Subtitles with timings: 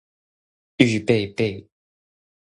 [0.79, 1.67] 預備備